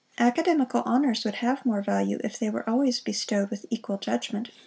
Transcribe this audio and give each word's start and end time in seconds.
Academical 0.17 0.81
honours 0.81 1.23
would 1.23 1.35
have 1.35 1.63
more 1.63 1.83
value, 1.83 2.17
if 2.23 2.39
they 2.39 2.49
were 2.49 2.67
always 2.67 2.99
bestowed 2.99 3.51
with 3.51 3.67
equal 3.69 3.99
judgement. 3.99 4.49